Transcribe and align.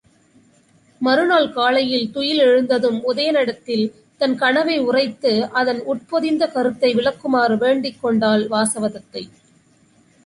மறுநாள் 1.01 1.49
காலையில் 1.51 2.07
துயிலெழுந்ததும் 2.15 2.97
உதயணனிடத்தில் 3.11 3.85
தன் 4.21 4.35
கனவை 4.35 4.77
உரைத்து 4.79 5.33
அதன் 5.51 5.81
உட்பொதிந்த 5.85 6.51
கருத்தை 6.51 6.91
விளக்குமாறு 6.93 7.57
வேண்டிக் 7.57 8.01
கொண்டாள் 8.01 8.45
வாசவதத்தை. 8.47 9.23